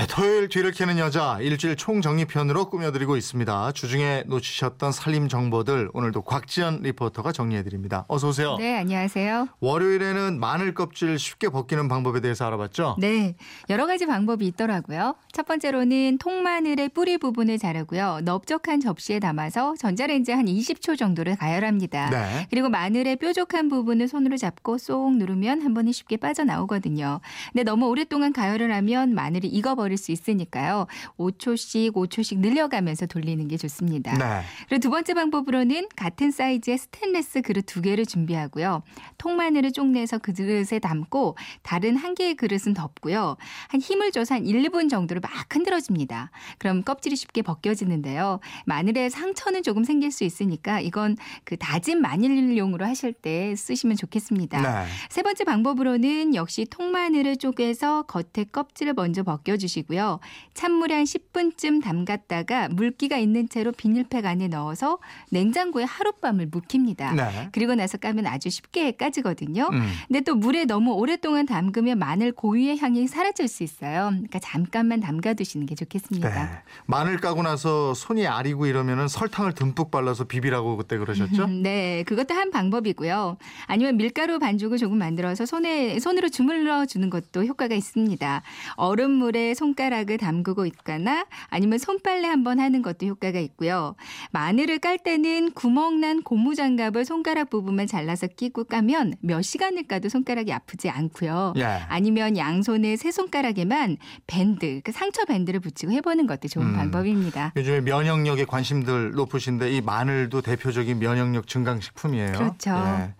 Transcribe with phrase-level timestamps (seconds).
[0.00, 3.72] 네, 토요일 뒤를 캐는 여자 일주일 총정리편으로 꾸며드리고 있습니다.
[3.72, 8.06] 주중에 놓치셨던 살림 정보들 오늘도 곽지연 리포터가 정리해드립니다.
[8.08, 8.56] 어서 오세요.
[8.56, 9.48] 네, 안녕하세요.
[9.60, 12.96] 월요일에는 마늘 껍질 쉽게 벗기는 방법에 대해서 알아봤죠?
[12.98, 13.34] 네,
[13.68, 15.16] 여러 가지 방법이 있더라고요.
[15.32, 18.20] 첫 번째로는 통마늘의 뿌리 부분을 자르고요.
[18.22, 22.08] 넓적한 접시에 담아서 전자레인지 한 20초 정도를 가열합니다.
[22.08, 22.46] 네.
[22.48, 27.20] 그리고 마늘의 뾰족한 부분을 손으로 잡고 쏙 누르면 한 번에 쉽게 빠져나오거든요.
[27.52, 30.86] 근데 너무 오랫동안 가열을 하면 마늘이 익어버릴 수 있으니까요.
[31.18, 34.16] 5초씩 5초씩 늘려가면서 돌리는 게 좋습니다.
[34.16, 34.42] 네.
[34.68, 38.82] 그리고 두 번째 방법으로는 같은 사이즈의 스테인레스 그릇 두 개를 준비하고요.
[39.18, 43.36] 통마늘을 쪽내서 그 그릇에 담고 다른 한 개의 그릇은 덮고요.
[43.68, 46.30] 한 힘을 줘서 한 1분 정도를 막 흔들어줍니다.
[46.58, 48.40] 그럼 껍질이 쉽게 벗겨지는데요.
[48.64, 54.60] 마늘에 상처는 조금 생길 수 있으니까 이건 그 다진 마늘용으로 하실 때 쓰시면 좋겠습니다.
[54.62, 54.88] 네.
[55.10, 60.20] 세 번째 방법으로는 역시 통마늘을 쪼개서 겉에 껍질을 먼저 벗겨주시고 요.
[60.54, 64.98] 찬물에 한 10분쯤 담갔다가 물기가 있는 채로 비닐팩 안에 넣어서
[65.30, 67.12] 냉장고에 하룻밤을 묵힙니다.
[67.12, 67.48] 네.
[67.52, 69.68] 그리고 나서 까면 아주 쉽게 까지거든요.
[69.72, 69.88] 음.
[70.08, 74.10] 근데 또 물에 너무 오랫동안 담그면 마늘 고유의 향이 사라질 수 있어요.
[74.10, 76.28] 그러니까 잠깐만 담가 두시는 게 좋겠습니다.
[76.28, 76.50] 네.
[76.86, 81.46] 마늘 까고 나서 손이 아리고 이러면은 설탕을 듬뿍 발라서 비비라고 그때 그러셨죠?
[81.62, 83.36] 네, 그것도 한 방법이고요.
[83.66, 88.42] 아니면 밀가루 반죽을 조금 만들어서 손에 손으로 주물러 주는 것도 효과가 있습니다.
[88.76, 93.94] 얼음물에 손 가락을 담그고 있거나 아니면 손빨래 한번 하는 것도 효과가 있고요.
[94.32, 100.88] 마늘을 깔 때는 구멍난 고무장갑을 손가락 부분만 잘라서 끼고 까면 몇 시간을 까도 손가락이 아프지
[100.88, 101.54] 않고요.
[101.56, 101.64] 예.
[101.88, 103.96] 아니면 양손에 세 손가락에만
[104.26, 106.76] 밴드, 그 상처 밴드를 붙이고 해보는 것도 좋은 음.
[106.76, 107.52] 방법입니다.
[107.56, 112.32] 요즘에 면역력에 관심들 높으신데 이 마늘도 대표적인 면역력 증강식품이에요.
[112.32, 112.70] 그렇죠.
[112.70, 113.14] 예.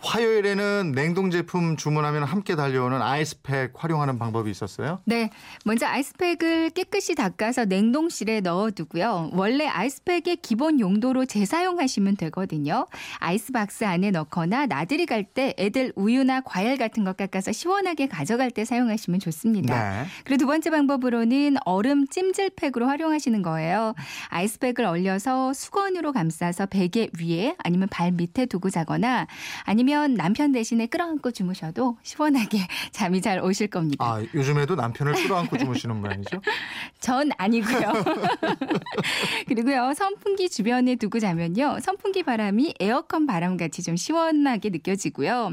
[0.00, 5.00] 화요일에는 냉동 제품 주문하면 함께 달려오는 아이스팩 활용하는 방법이 있었어요.
[5.04, 5.30] 네.
[5.64, 9.30] 먼저 아이스팩을 깨끗이 닦아서 냉동실에 넣어두고요.
[9.32, 12.86] 원래 아이스팩의 기본 용도로 재사용하시면 되거든요.
[13.18, 18.64] 아이스박스 안에 넣거나 나들이 갈 때 애들 우유나 과일 같은 것 깎아서 시원하게 가져갈 때
[18.64, 20.02] 사용하시면 좋습니다.
[20.02, 20.06] 네.
[20.24, 23.94] 그리고 두 번째 방법으로는 얼음 찜질팩으로 활용하시는 거예요.
[24.28, 29.26] 아이스팩을 얼려서 수건으로 감싸서 베개 위에 아니면 발 밑에 두고 자거나
[29.64, 32.58] 아니면 남편 대신에 끌어안고 주무셔도 시원하게
[32.92, 34.04] 잠이 잘 오실 겁니다.
[34.04, 36.40] 아 요즘에도 남편을 끌어안고 주무시는 모양이죠?
[37.00, 37.92] 전 아니고요.
[39.48, 45.52] 그리고요 선풍기 주변에 두고 자면요 선풍기 바람이 에어컨 바람같이 좀 시원하게 느껴지고요.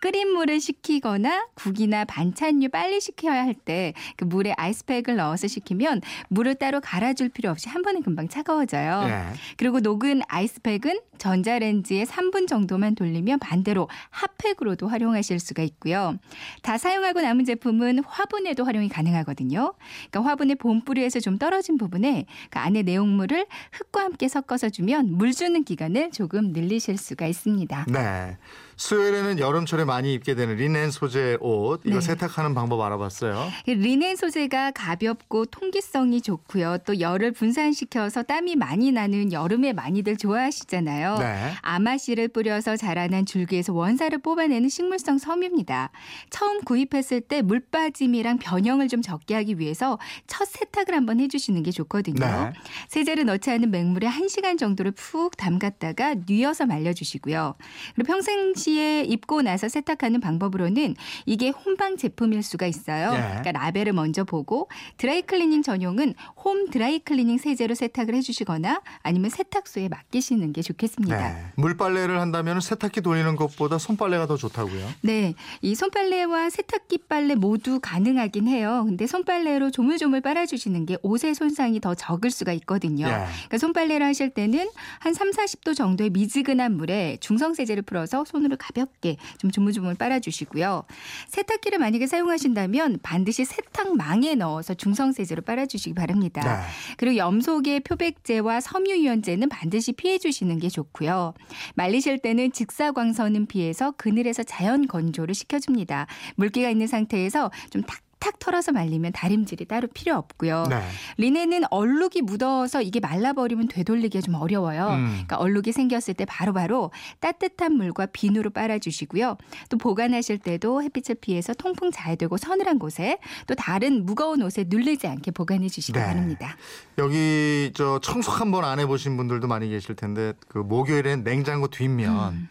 [0.00, 6.54] 끓인 물을 식히거나 국이나 반찬류 빨리 식혀야 할 때 그 물에 아이스팩을 넣어서 식히면 물을
[6.54, 9.04] 따로 갈아줄 필요 없이 한 번에 금방 차가워져요.
[9.08, 9.34] 예.
[9.56, 16.16] 그리고 녹은 아이스팩은 전자레인지에 3분 정도만 돌리면 반대 로 핫팩으로도 활용하실 수가 있고요.
[16.62, 19.74] 다 사용하고 남은 제품은 화분에도 활용이 가능하거든요.
[20.10, 25.62] 그러니까 화분의 본뿌리에서 좀 떨어진 부분에 그 안에 내용물을 흙과 함께 섞어서 주면 물 주는
[25.62, 27.86] 기간을 조금 늘리실 수가 있습니다.
[27.88, 28.36] 네.
[28.80, 32.00] 수요일에는 여름철에 많이 입게 되는 리넨 소재 옷 이거 네.
[32.00, 33.50] 세탁하는 방법 알아봤어요.
[33.66, 36.78] 이 리넨 소재가 가볍고 통기성이 좋고요.
[36.86, 41.18] 또 열을 분산시켜서 땀이 많이 나는 여름에 많이들 좋아하시잖아요.
[41.18, 41.52] 네.
[41.60, 45.90] 아마씨를 뿌려서 자라난 줄기에서 원사를 뽑아내는 식물성 섬유입니다.
[46.30, 52.18] 처음 구입했을 때 물빠짐이랑 변형을 좀 적게 하기 위해서 첫 세탁을 한번 해주시는 게 좋거든요.
[52.18, 52.52] 네.
[52.88, 57.56] 세제를 넣지 않은 맹물에 1시간 정도를 푹 담갔다가 뉘어서 말려주시고요.
[57.94, 60.94] 그리고 평상시 에 입고 나서 세탁하는 방법으로는
[61.26, 63.12] 이게 혼방 제품일 수가 있어요.
[63.14, 63.18] 예.
[63.18, 66.14] 그러니까 라벨을 먼저 보고 드라이클리닝 전용은
[66.44, 71.16] 홈 드라이클리닝 세제로 세탁을 해주시거나 아니면 세탁소에 맡기시는 게 좋겠습니다.
[71.16, 71.44] 네.
[71.56, 74.88] 물빨래를 한다면 세탁기 돌리는 것보다 손빨래가 더 좋다고요.
[75.02, 78.84] 네, 이 손빨래와 세탁기 빨래 모두 가능하긴 해요.
[78.86, 83.06] 근데 손빨래로 조물조물 빨아주시는 게 옷의 손상이 더 적을 수가 있거든요.
[83.06, 83.10] 예.
[83.10, 84.68] 그러니까 손빨래를 하실 때는
[84.98, 90.84] 한 3, 40도 정도의 미지근한 물에 중성 세제를 풀어서 손으로 가볍게 좀 조물조물 빨아주시고요.
[91.28, 96.42] 세탁기를 만약에 사용하신다면 반드시 세탁망에 넣어서 중성 세제로 빨아주시기 바랍니다.
[96.42, 96.62] 네.
[96.96, 101.34] 그리고 염소계 표백제와 섬유유연제는 반드시 피해 주시는 게 좋고요.
[101.74, 106.06] 말리실 때는 직사광선은 피해서 그늘에서 자연 건조를 시켜줍니다.
[106.34, 110.66] 물기가 있는 상태에서 좀 탁 탁 털어서 말리면 다림질이 따로 필요 없고요.
[110.68, 110.80] 네.
[111.16, 114.88] 리넨은 얼룩이 묻어서 이게 말라버리면 되돌리기가 좀 어려워요.
[114.90, 115.06] 음.
[115.08, 116.90] 그러니까 얼룩이 생겼을 때 바로 바로
[117.20, 119.38] 따뜻한 물과 비누로 빨아주시고요.
[119.70, 125.06] 또 보관하실 때도 햇빛을 피해서 통풍 잘 되고 서늘한 곳에 또 다른 무거운 옷에 눌리지
[125.06, 126.04] 않게 보관해 주시기 네.
[126.04, 126.56] 바랍니다.
[126.98, 132.48] 여기 저 청소 한번 안 해보신 분들도 많이 계실 텐데 그 목요일엔 냉장고 뒷면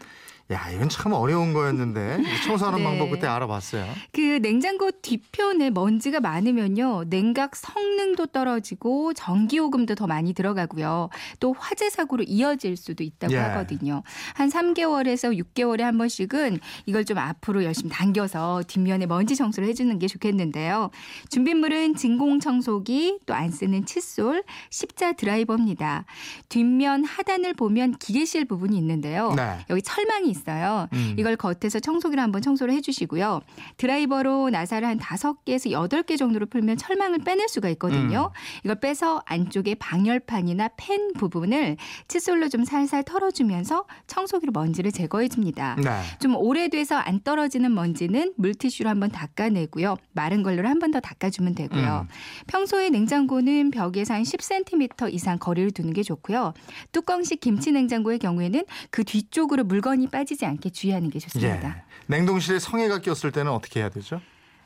[0.52, 2.84] 야 이건 참 어려운 거였는데 청소하는 네.
[2.84, 3.86] 방법 그때 알아봤어요.
[4.12, 7.04] 그 냉장고 뒤편에 먼지가 많으면요.
[7.08, 11.08] 냉각 성능도 떨어지고 전기요금도 더 많이 들어가고요.
[11.38, 13.38] 또 화재 사고로 이어질 수도 있다고 예.
[13.38, 14.02] 하거든요.
[14.34, 19.98] 한 3개월에서 6개월에 한 번씩은 이걸 좀 앞으로 열심히 당겨서 뒷면에 먼지 청소를 해 주는
[19.98, 20.90] 게 좋겠는데요.
[21.28, 26.04] 준비물은 진공 청소기, 또 안 쓰는 칫솔, 십자 드라이버입니다.
[26.48, 29.32] 뒷면 하단을 보면 기계실 부분이 있는데요.
[29.34, 29.58] 네.
[29.70, 30.88] 여기 철망이 있어요.
[30.92, 31.14] 음.
[31.18, 33.40] 이걸 겉에서 청소기로 한번 청소를 해주시고요.
[33.76, 38.32] 드라이버로 나사를 한 다섯 개에서 여덟 개 정도로 풀면 철망을 빼낼 수가 있거든요.
[38.64, 41.76] 이걸 빼서 안쪽에 방열판이나 팬 부분을
[42.08, 45.76] 칫솔로 좀 살살 털어주면서 청소기로 먼지를 제거해줍니다.
[45.76, 46.00] 네.
[46.20, 49.96] 좀 오래돼서 안 떨어지는 먼지는 물티슈로 한번 닦아내고요.
[50.12, 52.06] 마른 걸로 한번 더 닦아주면 되고요.
[52.46, 56.54] 평소에 냉장고는 벽에서 한 10cm 이상 거리를 두는 게 좋고요.
[56.92, 61.68] 뚜껑식 김치 냉장고의 경우에는 그 뒤쪽으로 물건이 빠지 지 않게 주의하는 게 좋습니다.
[61.68, 61.82] 예.
[62.06, 64.20] 냉동실에 성에가 꼈을 때는 어떻게 해야 되죠?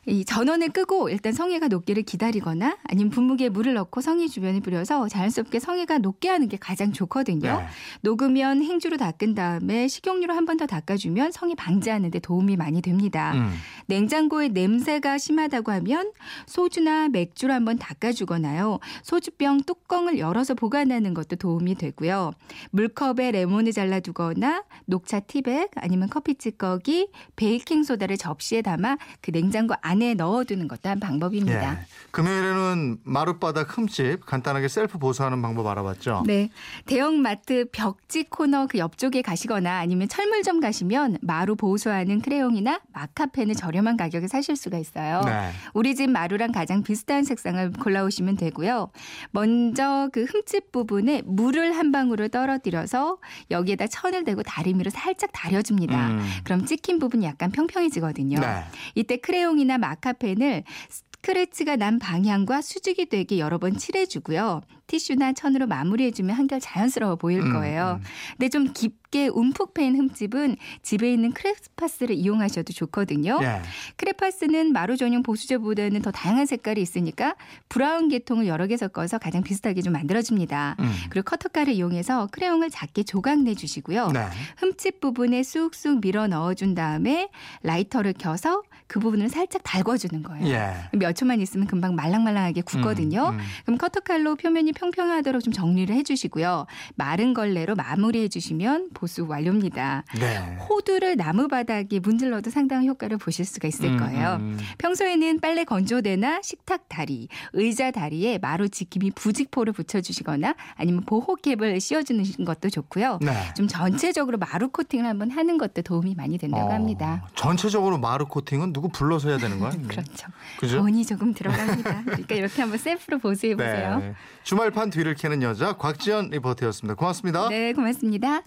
[0.07, 5.59] 이 전원을 끄고 일단 성에가 녹기를 기다리거나 아니면 분무기에 물을 넣고 성에 주변에 뿌려서 자연스럽게
[5.59, 7.57] 성에가 녹게 하는 게 가장 좋거든요.
[7.57, 7.65] 네.
[8.01, 13.33] 녹으면 행주로 닦은 다음에 식용유로 한 번 더 닦아주면 성에 방지하는 데 도움이 많이 됩니다.
[13.33, 13.51] 음.
[13.87, 16.11] 냉장고에 냄새가 심하다고 하면
[16.45, 18.79] 소주나 맥주로 한번 닦아주거나요.
[19.03, 22.31] 소주병 뚜껑을 열어서 보관하는 것도 도움이 되고요.
[22.71, 30.13] 물컵에 레몬을 잘라두거나 녹차 티백 아니면 커피 찌꺼기, 베이킹 소다를 접시에 담아 그 냉장고 안에
[30.13, 31.73] 넣어두는 것도 한 방법입니다.
[31.73, 31.77] 예.
[32.11, 36.23] 금요일에는 마룻바닥 흠집 간단하게 셀프 보수하는 방법 알아봤죠.
[36.25, 36.49] 네.
[36.85, 44.27] 대형마트 벽지 코너 그 옆쪽에 가시거나 아니면 철물점 가시면 마루 보수하는 크레용이나 마카펜을 저렴한 가격에
[44.27, 45.21] 사실 수가 있어요.
[45.25, 45.51] 네.
[45.73, 48.91] 우리 집 마루랑 가장 비슷한 색상을 골라오시면 되고요.
[49.31, 53.17] 먼저 그 흠집 부분에 물을 한 방울을 떨어뜨려서
[53.51, 56.09] 여기에다 천을 대고 다리미로 살짝 다려줍니다.
[56.09, 56.25] 음.
[56.43, 58.39] 그럼 찍힌 부분이 약간 평평해지거든요.
[58.39, 58.63] 네.
[58.95, 64.61] 이때 크레용이나 마카펜을 스크래치가 난 방향과 수직이 되게 여러 번 칠해주고요.
[64.87, 67.99] 티슈나 천으로 마무리해주면 한결 자연스러워 보일 음, 거예요.
[67.99, 68.05] 음.
[68.31, 73.39] 근데 좀 깊게 움푹 패인 흠집은 집에 있는 크레파스를 이용하셔도 좋거든요.
[73.41, 73.61] 예.
[73.97, 77.35] 크레파스는 마루 전용 보수제보다는 더 다양한 색깔이 있으니까
[77.69, 80.75] 브라운 계통을 여러 개 섞어서 가장 비슷하게 좀 만들어줍니다.
[80.79, 80.93] 음.
[81.09, 84.11] 그리고 커터칼을 이용해서 크레용을 작게 조각 내 주시고요.
[84.11, 84.27] 네.
[84.57, 87.29] 흠집 부분에 쑥쑥 밀어 넣어준 다음에
[87.63, 90.47] 라이터를 켜서 그 부분을 살짝 달궈주는 거예요.
[90.47, 90.75] 예.
[90.93, 93.29] 몇 초만 있으면 금방 말랑말랑하게 굳거든요.
[93.29, 93.45] 음, 음.
[93.65, 96.67] 그럼 커터칼로 표면이 평평하도록 좀 정리를 해주시고요.
[96.95, 100.03] 마른 걸레로 마무리해 주시면 보수 완료입니다.
[100.19, 100.57] 네.
[100.69, 104.37] 호두를 나무 바닥에 문질러도 상당한 효과를 보실 수가 있을 음, 거예요.
[104.39, 104.59] 음.
[104.77, 112.69] 평소에는 빨래 건조대나 식탁 다리, 의자 다리에 마루 지킴이 부직포를 붙여주시거나 아니면 보호캡을 씌워주는 것도
[112.69, 113.19] 좋고요.
[113.21, 113.33] 네.
[113.55, 117.27] 좀 전체적으로 마루 코팅을 한번 하는 것도 도움이 많이 된다고 어, 합니다.
[117.35, 119.71] 전체적으로 마루 코팅은 누구 불러서 해야 되는 거야?
[119.87, 120.27] 그렇죠.
[120.59, 120.77] 그죠?
[120.77, 122.03] 돈이 조금 들어갑니다.
[122.03, 123.99] 그러니까 이렇게 한번 셀프로 보수해 보세요.
[123.99, 124.13] 네.
[124.43, 126.95] 주말 판 뒤를 캐는 여자 곽지연 리포터였습니다.
[126.95, 127.49] 고맙습니다.
[127.49, 128.41] 네, 고맙습니다.